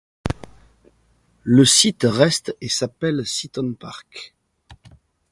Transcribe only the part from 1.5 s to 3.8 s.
site reste et s'appelle Seaton